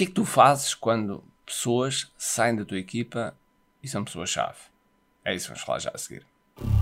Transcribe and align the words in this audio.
que 0.00 0.04
é 0.04 0.06
que 0.06 0.12
tu 0.12 0.24
fazes 0.24 0.72
quando 0.72 1.22
pessoas 1.44 2.10
saem 2.16 2.56
da 2.56 2.64
tua 2.64 2.78
equipa 2.78 3.34
e 3.82 3.88
são 3.88 4.02
pessoas-chave? 4.02 4.56
É 5.22 5.34
isso 5.34 5.44
que 5.44 5.50
vamos 5.50 5.62
falar 5.62 5.78
já 5.78 5.90
a 5.94 5.98
seguir. 5.98 6.24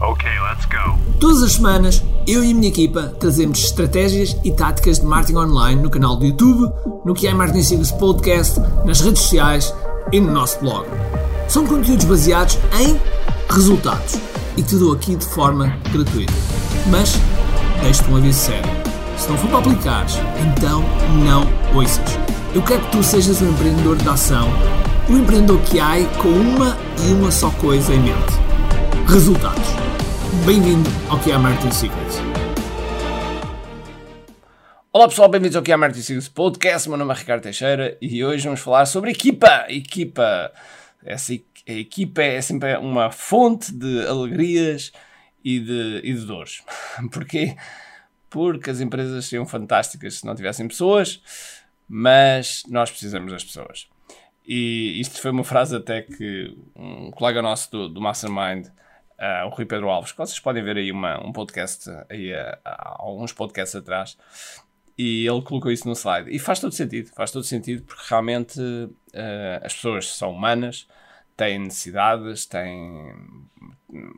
Ok, 0.01 0.25
let's 0.41 0.67
go. 0.67 1.19
Todas 1.19 1.43
as 1.43 1.53
semanas, 1.55 2.01
eu 2.29 2.45
e 2.45 2.53
a 2.53 2.55
minha 2.55 2.69
equipa 2.69 3.09
trazemos 3.19 3.59
estratégias 3.59 4.37
e 4.45 4.53
táticas 4.53 5.01
de 5.01 5.07
marketing 5.07 5.39
online 5.39 5.83
no 5.83 5.91
canal 5.91 6.15
do 6.15 6.27
YouTube, 6.27 6.73
no 7.05 7.13
que 7.13 7.27
é 7.27 7.35
Marketing 7.35 7.63
Secrets 7.63 7.93
Podcast, 7.93 8.61
nas 8.85 9.01
redes 9.01 9.23
sociais 9.23 9.75
e 10.13 10.21
no 10.21 10.33
nosso 10.33 10.61
blog. 10.61 10.87
São 11.49 11.67
conteúdos 11.67 12.05
baseados 12.05 12.57
em 12.79 13.01
resultados 13.53 14.15
e 14.57 14.63
te 14.63 14.77
dou 14.77 14.93
aqui 14.93 15.17
de 15.17 15.27
forma 15.27 15.77
gratuita. 15.91 16.33
Mas 16.89 17.15
deixo-te 17.83 18.11
um 18.11 18.17
aviso 18.17 18.39
sério. 18.39 18.71
Se 19.17 19.29
não 19.29 19.37
for 19.39 19.49
para 19.49 19.59
aplicares, 19.59 20.15
então 20.55 20.83
não 21.25 21.45
ouças. 21.77 22.28
Eu 22.55 22.65
quero 22.65 22.83
que 22.87 22.93
tu 22.93 23.03
sejas 23.03 23.43
um 23.43 23.53
empreendedor 23.53 23.99
de 23.99 24.09
ação, 24.09 24.49
um 25.11 25.19
empreendedor 25.19 25.63
que 25.65 25.79
há 25.79 25.97
com 26.17 26.31
uma 26.31 26.79
e 27.07 27.13
uma 27.13 27.31
só 27.31 27.51
coisa 27.51 27.93
em 27.93 28.01
mente: 28.01 28.33
resultados. 29.07 29.69
Bem-vindo 30.47 30.89
ao 31.11 31.21
que 31.21 31.31
é 31.31 31.37
Marketing 31.37 31.71
Secrets. 31.71 32.17
Olá 34.91 35.07
pessoal, 35.09 35.29
bem-vindos 35.29 35.57
ao 35.57 35.63
que 35.63 35.71
é 35.71 35.77
Marketing 35.77 36.03
Secrets 36.03 36.29
Podcast. 36.29 36.89
Meu 36.89 36.97
nome 36.97 37.13
é 37.13 37.17
Ricardo 37.19 37.43
Teixeira 37.43 37.99
e 38.01 38.25
hoje 38.25 38.45
vamos 38.45 38.61
falar 38.61 38.87
sobre 38.87 39.11
equipa. 39.11 39.67
Equipa. 39.69 40.51
Essa 41.05 41.35
equipa 41.67 42.23
é 42.23 42.41
sempre 42.41 42.79
uma 42.79 43.11
fonte 43.11 43.71
de 43.71 44.07
alegrias 44.07 44.91
e 45.45 45.61
de, 45.61 46.01
e 46.03 46.15
de 46.15 46.25
dores. 46.25 46.63
Porquê? 47.13 47.57
Porque 48.31 48.71
as 48.71 48.81
empresas 48.81 49.27
seriam 49.27 49.45
fantásticas 49.45 50.15
se 50.15 50.25
não 50.27 50.35
tivessem 50.35 50.67
pessoas, 50.67 51.21
mas 51.89 52.63
nós 52.69 52.91
precisamos 52.91 53.33
das 53.33 53.43
pessoas. 53.43 53.89
E 54.47 55.01
isto 55.01 55.21
foi 55.21 55.31
uma 55.31 55.45
frase 55.45 55.77
até 55.77 56.03
que 56.03 56.57
um 56.75 57.11
colega 57.11 57.43
nosso 57.43 57.71
do, 57.71 57.89
do 57.89 58.01
Mastermind, 58.01 58.67
uh, 58.67 59.47
o 59.47 59.51
Rui 59.51 59.67
Pedro 59.67 59.91
Alves, 59.91 60.13
que 60.13 60.19
vocês 60.19 60.41
podem 60.41 60.63
ver 60.63 60.77
aí 60.77 60.91
uma, 60.91 61.23
um 61.25 61.33
podcast, 61.33 61.89
aí, 62.09 62.33
uh, 62.33 62.59
alguns 62.65 63.33
podcasts 63.33 63.77
atrás, 63.77 64.17
e 64.97 65.27
ele 65.27 65.43
colocou 65.43 65.71
isso 65.71 65.87
no 65.87 65.95
slide. 65.95 66.35
E 66.35 66.39
faz 66.39 66.61
todo 66.61 66.73
sentido, 66.73 67.11
faz 67.15 67.31
todo 67.31 67.45
sentido, 67.45 67.83
porque 67.85 68.03
realmente 68.09 68.61
uh, 68.61 69.63
as 69.63 69.75
pessoas 69.75 70.17
são 70.17 70.33
humanas, 70.33 70.89
têm 71.37 71.59
necessidades, 71.59 72.47
têm, 72.47 73.15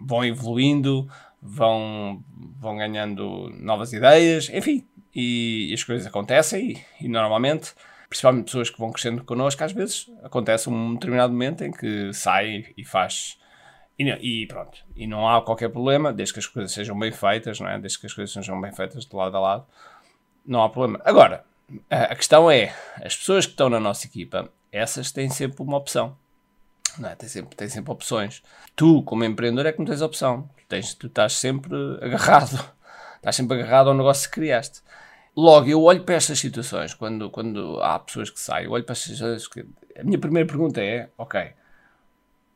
vão 0.07 0.25
evoluindo, 0.25 1.09
vão, 1.43 2.23
vão 2.59 2.77
ganhando 2.77 3.51
novas 3.59 3.93
ideias, 3.93 4.49
enfim, 4.49 4.87
e, 5.15 5.73
as 5.73 5.83
coisas 5.83 6.07
acontecem 6.07 6.73
e, 7.01 7.05
e, 7.05 7.09
normalmente, 7.09 7.73
principalmente 8.09 8.47
pessoas 8.47 8.71
que 8.71 8.79
vão 8.79 8.91
crescendo 8.91 9.25
connosco, 9.25 9.63
às 9.65 9.73
vezes 9.73 10.11
acontece 10.23 10.69
um 10.69 10.95
determinado 10.95 11.33
momento 11.33 11.65
em 11.65 11.71
que 11.73 12.13
sai 12.13 12.67
e 12.77 12.85
faz 12.85 13.39
e, 14.01 14.43
e, 14.43 14.47
pronto, 14.47 14.79
e 14.97 15.07
não 15.07 15.29
há 15.29 15.43
qualquer 15.43 15.69
problema, 15.69 16.11
desde 16.11 16.33
que 16.33 16.41
as 16.41 16.47
coisas 16.47 16.73
sejam 16.73 16.99
bem 16.99 17.13
feitas, 17.13 17.61
não 17.61 17.69
é? 17.69 17.79
Desde 17.79 17.99
que 17.99 18.07
as 18.07 18.15
coisas 18.15 18.33
sejam 18.33 18.59
bem 18.59 18.73
feitas 18.73 19.05
de 19.05 19.15
lado 19.15 19.37
a 19.37 19.41
lado, 19.41 19.67
não 20.47 20.63
há 20.63 20.71
problema. 20.71 21.03
Agora, 21.05 21.45
a 21.91 22.15
questão 22.15 22.51
é, 22.51 22.75
as 23.05 23.15
pessoas 23.15 23.45
que 23.45 23.53
estão 23.53 23.69
na 23.69 23.79
nossa 23.79 24.07
equipa, 24.07 24.51
essas 24.73 25.13
têm 25.13 25.29
sempre 25.29 25.63
uma 25.63 25.77
opção. 25.77 26.17
Não 26.99 27.11
é? 27.11 27.15
tem, 27.15 27.29
sempre, 27.29 27.55
tem 27.55 27.69
sempre 27.69 27.93
opções. 27.93 28.43
Tu, 28.75 29.03
como 29.03 29.23
empreendedor, 29.23 29.67
é 29.67 29.73
que 29.73 29.79
não 29.79 29.87
tens 29.87 30.01
opção. 30.01 30.49
Tens, 30.67 30.95
tu 30.95 31.07
estás 31.07 31.35
sempre 31.35 31.77
agarrado. 32.01 32.59
Estás 33.21 33.37
sempre 33.37 33.61
agarrado 33.61 33.91
ao 33.91 33.95
negócio 33.95 34.29
que 34.29 34.35
criaste. 34.35 34.81
Logo, 35.37 35.69
eu 35.69 35.83
olho 35.83 36.03
para 36.03 36.15
estas 36.15 36.39
situações, 36.39 36.95
quando, 36.95 37.31
quando 37.31 37.79
há 37.83 37.99
pessoas 37.99 38.31
que 38.31 38.41
saem, 38.41 38.65
eu 38.65 38.73
olho 38.73 38.83
para 38.83 38.95
estas 38.95 39.17
situações. 39.17 39.67
A 39.99 40.03
minha 40.03 40.19
primeira 40.19 40.49
pergunta 40.49 40.83
é: 40.83 41.11
ok, 41.19 41.53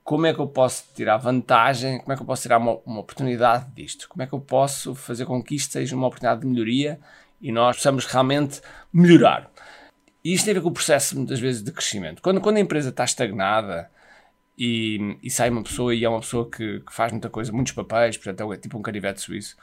como 0.03 0.27
é 0.27 0.35
que 0.35 0.41
eu 0.41 0.47
posso 0.49 0.85
tirar 0.95 1.19
vantagem? 1.19 1.99
Como 2.01 2.13
é 2.13 2.17
que 2.17 2.23
eu 2.23 2.27
posso 2.27 2.43
tirar 2.43 2.59
uma, 2.59 2.79
uma 2.85 3.01
oportunidade 3.01 3.71
disto? 3.75 4.09
Como 4.09 4.23
é 4.23 4.27
que 4.27 4.33
eu 4.33 4.41
posso 4.41 4.95
fazer 4.95 5.27
com 5.27 5.43
que 5.43 5.55
isto 5.55 5.73
seja 5.73 5.95
uma 5.95 6.07
oportunidade 6.07 6.41
de 6.41 6.47
melhoria 6.47 6.99
e 7.41 7.53
nós 7.53 7.77
possamos 7.77 8.07
realmente 8.07 8.61
melhorar? 8.93 9.51
E 10.25 10.33
isto 10.33 10.47
tem 10.47 10.53
a 10.53 10.55
ver 10.55 10.63
com 10.63 10.71
o 10.71 10.73
processo, 10.73 11.17
muitas 11.17 11.39
vezes, 11.39 11.63
de 11.63 11.71
crescimento. 11.71 12.23
Quando, 12.23 12.41
quando 12.41 12.57
a 12.57 12.61
empresa 12.61 12.89
está 12.89 13.05
estagnada, 13.05 13.91
e, 14.57 15.19
e, 15.23 15.31
sai 15.31 15.51
uma 15.51 15.63
pessoa 15.63 15.95
e 15.95 16.05
é 16.05 16.09
uma 16.09 16.21
pessoa 16.21 16.49
que, 16.49 16.81
que, 16.81 16.95
faz 16.95 17.11
muita 17.13 17.29
coisa, 17.29 17.53
muitos 17.53 17.73
papéis, 17.73 18.17
portanto 18.17 18.53
é 18.53 18.57
tipo 18.57 18.79
um 18.79 18.83
canivete 18.83 19.21
suíço. 19.21 19.57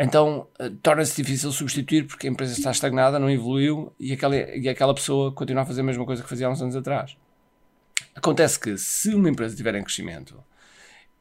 Então 0.00 0.46
uh, 0.60 0.70
torna-se 0.80 1.20
difícil 1.20 1.50
substituir 1.50 2.06
porque 2.06 2.28
a 2.28 2.30
empresa 2.30 2.52
está 2.52 2.70
estagnada, 2.70 3.18
não 3.18 3.28
evoluiu 3.28 3.92
e 3.98 4.12
aquela, 4.12 4.36
e 4.36 4.68
aquela 4.68 4.94
pessoa 4.94 5.32
continua 5.32 5.64
a 5.64 5.66
fazer 5.66 5.80
a 5.80 5.84
mesma 5.84 6.06
coisa 6.06 6.22
que 6.22 6.28
fazia 6.28 6.46
há 6.46 6.50
uns 6.50 6.62
anos 6.62 6.76
atrás. 6.76 7.16
Acontece 8.14 8.60
que 8.60 8.78
se 8.78 9.12
uma 9.12 9.28
empresa 9.28 9.54
estiver 9.54 9.74
em 9.74 9.82
crescimento, 9.82 10.40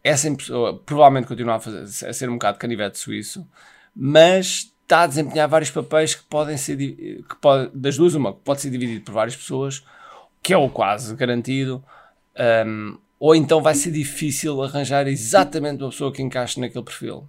essa 0.04 0.32
pessoa 0.36 0.78
provavelmente 0.78 1.28
continua 1.28 1.56
a, 1.56 1.60
fazer, 1.60 2.08
a 2.08 2.14
ser 2.14 2.30
um 2.30 2.34
bocado 2.34 2.60
canivete 2.60 3.00
suíço, 3.00 3.48
mas 3.96 4.72
está 4.84 5.02
a 5.02 5.08
desempenhar 5.08 5.50
vários 5.50 5.72
papéis 5.72 6.14
que 6.14 6.24
podem 6.26 6.56
ser, 6.56 6.78
que 6.78 7.36
pode, 7.42 7.72
das 7.76 7.98
duas 7.98 8.14
uma, 8.14 8.32
que 8.32 8.40
pode 8.40 8.62
ser 8.62 8.70
dividido 8.70 9.04
por 9.06 9.12
várias 9.12 9.36
pessoas, 9.36 9.84
que 10.42 10.54
é 10.54 10.58
o 10.58 10.70
quase 10.70 11.16
garantido, 11.16 11.84
um, 12.66 12.98
ou 13.20 13.36
então 13.36 13.60
vai 13.60 13.74
ser 13.74 13.92
difícil 13.92 14.62
arranjar 14.62 15.08
exatamente 15.08 15.84
uma 15.84 15.90
pessoa 15.90 16.14
que 16.14 16.22
encaixe 16.22 16.60
naquele 16.60 16.86
perfil. 16.86 17.28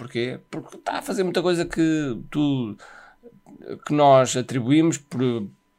Porquê? 0.00 0.40
Porque 0.50 0.78
está 0.78 1.00
a 1.00 1.02
fazer 1.02 1.22
muita 1.22 1.42
coisa 1.42 1.66
que 1.66 2.18
tu 2.30 2.74
que 3.84 3.92
nós 3.92 4.34
atribuímos 4.34 4.96
por, 4.96 5.20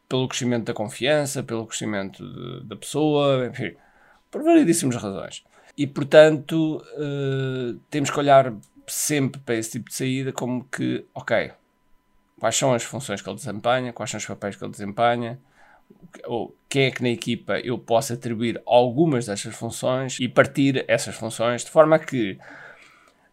pelo 0.07 0.27
crescimento 0.27 0.65
da 0.65 0.75
confiança, 0.75 1.41
pelo 1.41 1.65
crescimento 1.65 2.23
de, 2.23 2.67
da 2.67 2.75
pessoa, 2.75 3.47
enfim, 3.47 3.75
por 4.29 4.43
variedíssimas 4.43 4.95
razões. 4.97 5.43
E 5.75 5.87
portanto 5.87 6.85
uh, 6.93 7.79
temos 7.89 8.11
que 8.11 8.19
olhar 8.19 8.53
sempre 8.85 9.41
para 9.41 9.55
esse 9.55 9.71
tipo 9.71 9.89
de 9.89 9.95
saída 9.95 10.31
como 10.31 10.65
que, 10.65 11.03
ok, 11.15 11.53
quais 12.39 12.55
são 12.55 12.75
as 12.75 12.83
funções 12.83 13.23
que 13.23 13.27
ele 13.27 13.37
desempenha, 13.37 13.91
quais 13.91 14.11
são 14.11 14.19
os 14.19 14.25
papéis 14.27 14.55
que 14.55 14.63
ele 14.63 14.71
desempenha, 14.71 15.39
ou 16.25 16.55
quem 16.69 16.83
é 16.83 16.91
que 16.91 17.01
na 17.01 17.09
equipa 17.09 17.59
eu 17.59 17.79
posso 17.79 18.13
atribuir 18.13 18.61
algumas 18.67 19.25
destas 19.25 19.55
funções 19.55 20.19
e 20.19 20.27
partir 20.27 20.85
essas 20.87 21.15
funções 21.15 21.65
de 21.65 21.71
forma 21.71 21.97
que 21.97 22.37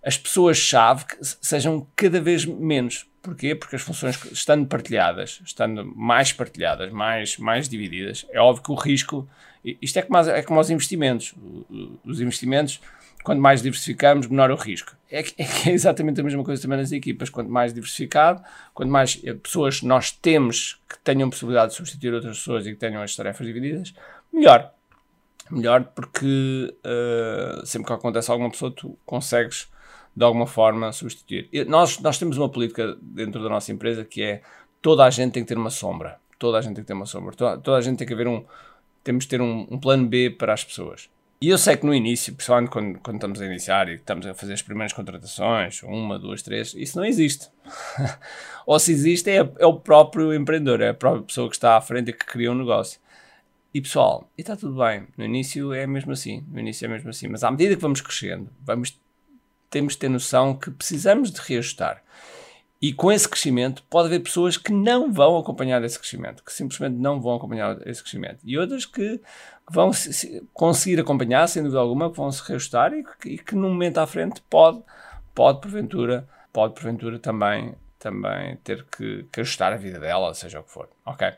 as 0.08 0.16
pessoas-chave 0.16 1.04
sejam 1.20 1.86
cada 1.94 2.19
vez 2.19 2.46
menos. 2.46 3.06
Porquê? 3.20 3.54
Porque 3.54 3.76
as 3.76 3.82
funções 3.82 4.19
estando 4.32 4.66
partilhadas, 4.66 5.42
estando 5.44 5.84
mais 5.84 6.32
partilhadas, 6.32 6.91
mais, 6.91 7.36
mais 7.36 7.69
divididas, 7.69 8.24
é 8.30 8.41
óbvio 8.41 8.62
que 8.62 8.72
o 8.72 8.74
risco. 8.74 9.28
Isto 9.62 9.98
é 9.98 10.02
como, 10.02 10.18
é 10.18 10.42
como 10.42 10.60
os 10.60 10.70
investimentos. 10.70 11.34
Os 12.06 12.22
investimentos 12.22 12.80
quanto 13.22 13.42
mais 13.42 13.60
diversificamos, 13.60 14.28
menor 14.28 14.50
o 14.50 14.54
risco. 14.54 14.97
É, 15.10 15.20
é, 15.20 15.70
exatamente 15.70 16.22
a 16.22 16.24
mesma 16.24 16.42
coisa 16.42 16.62
também 16.62 16.78
nas 16.78 16.91
equipas. 16.91 17.28
Quanto 17.28 17.50
mais 17.50 17.74
diversificado, 17.74 18.42
quanto 18.72 18.91
mais 18.91 19.20
eh, 19.22 19.34
pessoas 19.34 19.82
nós 19.82 20.10
temos 20.10 20.80
que 20.88 20.98
tenham 21.00 21.28
possibilidade 21.28 21.72
de 21.72 21.76
substituir 21.76 22.14
outras 22.14 22.38
pessoas 22.38 22.66
e 22.66 22.70
que 22.70 22.78
tenham 22.78 23.02
as 23.02 23.14
tarefas 23.14 23.47
divididas, 23.47 23.92
melhor. 24.32 24.72
Melhor 25.50 25.84
porque 25.84 26.75
uh, 26.84 27.66
sempre 27.66 27.86
que 27.86 27.92
acontece 27.92 28.31
alguma 28.31 28.50
pessoa, 28.50 28.70
tu 28.70 28.98
consegues 29.04 29.69
de 30.14 30.25
alguma 30.25 30.47
forma 30.47 30.92
substituir. 30.92 31.48
Nós, 31.66 31.98
nós 32.00 32.19
temos 32.19 32.36
uma 32.36 32.48
política 32.48 32.97
dentro 33.00 33.42
da 33.42 33.48
nossa 33.48 33.72
empresa 33.72 34.04
que 34.04 34.22
é 34.22 34.42
toda 34.82 35.04
a 35.04 35.10
gente 35.10 35.32
tem 35.32 35.42
que 35.42 35.48
ter 35.48 35.56
uma 35.56 35.70
sombra. 35.70 36.19
Toda 36.38 36.59
a 36.59 36.60
gente 36.60 36.75
tem 36.75 36.84
que 36.84 36.88
ter 36.88 36.94
uma 36.94 37.06
sombra. 37.06 37.34
Toda, 37.34 37.59
toda 37.59 37.76
a 37.78 37.81
gente 37.81 37.98
tem 37.98 38.06
que 38.06 38.14
haver 38.14 38.28
um. 38.28 38.44
Temos 39.04 39.26
ter 39.26 39.41
um, 39.41 39.66
um 39.70 39.78
plano 39.78 40.06
B 40.06 40.31
para 40.31 40.53
as 40.53 40.64
pessoas. 40.64 41.09
E 41.41 41.48
eu 41.50 41.56
sei 41.56 41.76
que 41.76 41.86
no 41.86 41.94
início, 41.94 42.34
principalmente 42.34 42.69
quando, 42.69 42.98
quando 42.98 43.16
estamos 43.16 43.41
a 43.41 43.47
iniciar 43.47 43.88
e 43.88 43.94
estamos 43.94 44.26
a 44.26 44.34
fazer 44.34 44.54
as 44.54 44.62
primeiras 44.62 44.92
contratações, 44.92 45.84
uma, 45.84 46.19
duas, 46.19 46.42
três, 46.42 46.75
isso 46.75 46.98
não 46.98 47.04
existe. 47.04 47.48
Ou 48.66 48.76
se 48.80 48.91
existe, 48.91 49.30
é, 49.30 49.36
é, 49.36 49.66
o 49.66 49.75
próprio 49.75 50.34
empreendedor, 50.34 50.80
é 50.80 50.88
a 50.88 50.94
própria 50.94 51.22
pessoa 51.22 51.48
que 51.48 51.54
está 51.54 51.76
à 51.76 51.80
frente 51.80 52.10
e 52.10 52.12
que 52.12 52.26
cria 52.26 52.50
um 52.50 52.56
negócio. 52.56 52.98
E 53.72 53.82
pessoal, 53.82 54.30
e 54.36 54.41
está 54.41 54.56
tudo 54.56 54.78
bem. 54.78 55.06
No 55.16 55.24
início 55.24 55.74
é 55.74 55.86
mesmo 55.86 56.12
assim, 56.12 56.44
no 56.48 56.59
início 56.59 56.86
é 56.86 56.88
mesmo 56.88 57.10
assim. 57.10 57.28
Mas 57.28 57.44
à 57.44 57.50
medida 57.50 57.74
que 57.76 57.82
vamos 57.82 58.00
crescendo, 58.00 58.50
vamos, 58.60 58.98
temos 59.68 59.92
de 59.92 59.98
ter 59.98 60.09
noção 60.09 60.54
que 60.54 60.70
precisamos 60.70 61.30
de 61.30 61.41
reajustar. 61.41 62.03
E 62.80 62.92
com 62.92 63.10
esse 63.10 63.28
crescimento, 63.28 63.82
pode 63.91 64.06
haver 64.06 64.20
pessoas 64.20 64.56
que 64.56 64.72
não 64.72 65.12
vão 65.12 65.36
acompanhar 65.36 65.82
esse 65.82 65.98
crescimento, 65.98 66.44
que 66.44 66.53
simplesmente 66.53 66.94
não 66.94 67.20
vão 67.20 67.34
acompanhar 67.34 67.76
esse 67.86 68.00
crescimento. 68.00 68.38
E 68.44 68.56
outras 68.56 68.86
que 68.86 69.20
vão 69.68 69.91
conseguir 70.54 71.00
acompanhar, 71.00 71.48
sem 71.48 71.62
dúvida 71.62 71.80
alguma, 71.80 72.09
que 72.09 72.16
vão 72.16 72.30
se 72.30 72.42
reajustar 72.47 72.94
e 72.94 73.03
que, 73.03 73.28
e 73.30 73.38
que 73.38 73.56
num 73.56 73.71
momento 73.71 73.98
à 73.98 74.06
frente 74.06 74.41
pode, 74.48 74.80
pode 75.34 75.60
porventura, 75.60 76.28
pode 76.53 76.74
porventura 76.74 77.18
também, 77.18 77.74
também 77.98 78.56
ter 78.56 78.84
que, 78.84 79.27
que 79.33 79.41
ajustar 79.41 79.72
a 79.72 79.77
vida 79.77 79.98
dela, 79.98 80.33
seja 80.34 80.60
o 80.60 80.62
que 80.65 80.71
for. 80.71 80.89
Ok? 81.04 81.33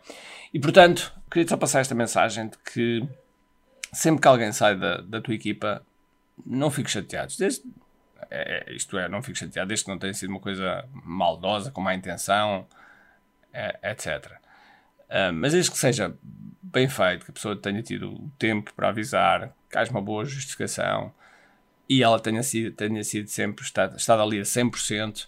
E 0.52 0.60
portanto, 0.60 1.12
queria 1.30 1.48
só 1.48 1.56
passar 1.56 1.80
esta 1.80 1.94
mensagem 1.94 2.48
de 2.48 2.58
que 2.58 3.08
sempre 3.92 4.20
que 4.20 4.28
alguém 4.28 4.52
sai 4.52 4.76
da, 4.76 5.00
da 5.00 5.20
tua 5.20 5.34
equipa, 5.34 5.84
não 6.44 6.70
fiques 6.70 6.92
chateados. 6.92 7.36
Desde, 7.36 7.62
é, 8.30 8.64
é, 8.68 8.74
isto 8.74 8.98
é, 8.98 9.08
não 9.08 9.22
fico 9.22 9.38
chateado, 9.38 9.68
desde 9.68 9.84
que 9.84 9.90
não 9.90 9.98
tenha 9.98 10.14
sido 10.14 10.30
uma 10.30 10.40
coisa 10.40 10.84
maldosa, 10.92 11.70
com 11.70 11.80
má 11.80 11.94
intenção, 11.94 12.66
é, 13.52 13.78
etc. 13.90 14.38
Uh, 15.08 15.32
mas 15.32 15.52
desde 15.52 15.70
que 15.70 15.78
seja 15.78 16.14
bem 16.62 16.88
feito, 16.88 17.24
que 17.24 17.30
a 17.30 17.34
pessoa 17.34 17.56
tenha 17.56 17.82
tido 17.82 18.12
o 18.12 18.30
tempo 18.38 18.72
para 18.74 18.88
avisar, 18.88 19.52
que 19.68 19.76
haja 19.76 19.90
uma 19.90 20.00
boa 20.00 20.24
justificação 20.24 21.12
e 21.88 22.02
ela 22.02 22.20
tenha 22.20 22.42
sido, 22.42 22.72
tenha 22.72 23.02
sido 23.02 23.28
sempre 23.28 23.64
estado, 23.64 23.96
estado 23.96 24.22
ali 24.22 24.38
a 24.38 24.44
100%, 24.44 25.26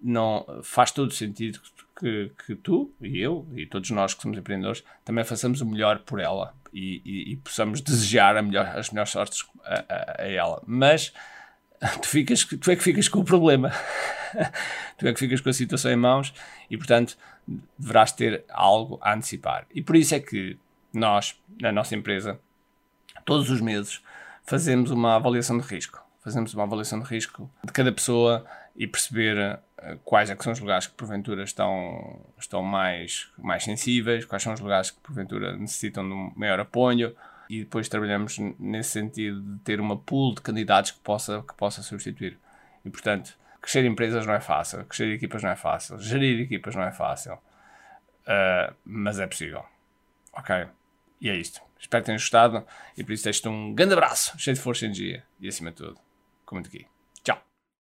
não, 0.00 0.60
faz 0.62 0.90
todo 0.90 1.12
sentido 1.12 1.60
que, 1.98 2.30
que 2.46 2.54
tu 2.54 2.92
e 3.00 3.18
eu 3.18 3.46
e 3.54 3.66
todos 3.66 3.90
nós 3.90 4.14
que 4.14 4.22
somos 4.22 4.36
empreendedores 4.38 4.84
também 5.04 5.24
façamos 5.24 5.60
o 5.60 5.66
melhor 5.66 6.00
por 6.00 6.20
ela 6.20 6.54
e, 6.72 7.00
e, 7.04 7.32
e 7.32 7.36
possamos 7.36 7.80
desejar 7.80 8.40
melhor, 8.42 8.66
as 8.76 8.90
melhores 8.90 9.10
sortes 9.10 9.46
a, 9.64 9.84
a, 9.88 10.22
a, 10.22 10.28
ela. 10.28 10.62
Mas 10.66 11.12
tu, 12.02 12.06
ficas, 12.06 12.44
tu 12.44 12.70
é 12.70 12.76
que 12.76 12.82
ficas 12.82 13.08
com 13.08 13.20
o 13.20 13.24
problema, 13.24 13.70
tu 14.98 15.06
é 15.06 15.12
que 15.12 15.18
ficas 15.18 15.40
com 15.40 15.48
a 15.48 15.54
situação 15.54 15.90
em 15.90 15.96
mãos 15.96 16.34
e, 16.70 16.76
portanto, 16.76 17.16
deverás 17.78 18.12
ter 18.12 18.44
algo 18.50 18.98
a 19.00 19.14
antecipar. 19.14 19.66
E 19.74 19.80
por 19.80 19.96
isso 19.96 20.14
é 20.14 20.20
que 20.20 20.58
nós, 20.92 21.40
na 21.60 21.72
nossa 21.72 21.94
empresa, 21.94 22.38
todos 23.24 23.50
os 23.50 23.60
meses, 23.60 24.02
fazemos 24.44 24.90
uma 24.90 25.16
avaliação 25.16 25.58
de 25.58 25.66
risco. 25.66 26.05
Fazemos 26.26 26.52
uma 26.54 26.64
avaliação 26.64 26.98
de 26.98 27.06
risco 27.06 27.48
de 27.62 27.72
cada 27.72 27.92
pessoa 27.92 28.44
e 28.74 28.84
perceber 28.84 29.60
uh, 29.78 29.96
quais 30.04 30.28
é 30.28 30.34
são 30.34 30.52
os 30.52 30.58
lugares 30.58 30.88
que 30.88 30.94
porventura 30.94 31.44
estão, 31.44 32.20
estão 32.36 32.64
mais, 32.64 33.30
mais 33.38 33.62
sensíveis, 33.62 34.24
quais 34.24 34.42
são 34.42 34.52
os 34.52 34.58
lugares 34.58 34.90
que 34.90 34.98
porventura 34.98 35.56
necessitam 35.56 36.02
de 36.04 36.12
um 36.12 36.32
maior 36.34 36.58
apoio 36.58 37.14
e 37.48 37.60
depois 37.60 37.88
trabalhamos 37.88 38.38
nesse 38.58 38.90
sentido 38.90 39.40
de 39.40 39.60
ter 39.60 39.80
uma 39.80 39.96
pool 39.96 40.34
de 40.34 40.40
candidatos 40.40 40.90
que 40.90 40.98
possa, 40.98 41.44
que 41.46 41.54
possa 41.54 41.80
substituir. 41.80 42.36
E 42.84 42.90
portanto, 42.90 43.38
crescer 43.60 43.84
empresas 43.84 44.26
não 44.26 44.34
é 44.34 44.40
fácil, 44.40 44.84
crescer 44.84 45.06
equipas 45.14 45.44
não 45.44 45.50
é 45.50 45.56
fácil, 45.56 45.96
gerir 46.00 46.40
equipas 46.40 46.74
não 46.74 46.82
é 46.82 46.90
fácil, 46.90 47.34
uh, 47.34 48.74
mas 48.84 49.20
é 49.20 49.28
possível. 49.28 49.64
Ok? 50.32 50.66
E 51.20 51.30
é 51.30 51.36
isto. 51.36 51.62
Espero 51.78 52.02
que 52.02 52.06
tenham 52.06 52.18
gostado 52.18 52.66
e 52.96 53.04
por 53.04 53.12
isso 53.12 53.22
deixo-te 53.22 53.48
um 53.48 53.72
grande 53.72 53.92
abraço, 53.92 54.36
cheio 54.36 54.56
de 54.56 54.60
força 54.60 54.84
e 54.84 54.88
energia 54.88 55.22
e 55.38 55.46
acima 55.46 55.70
de 55.70 55.76
tudo, 55.76 56.00
comente 56.46 56.68
aqui. 56.68 56.95